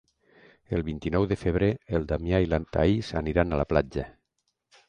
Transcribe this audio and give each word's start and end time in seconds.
El 0.77 0.83
vint-i-nou 0.87 1.27
de 1.33 1.37
febrer 1.41 1.69
en 1.97 2.09
Damià 2.13 2.39
i 2.47 2.51
na 2.55 2.61
Thaís 2.77 3.15
aniran 3.23 3.51
a 3.51 3.61
la 3.63 3.69
platja. 3.75 4.09